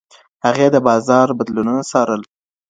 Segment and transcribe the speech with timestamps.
[0.45, 2.21] هغې د بازار بدلونونه څارل.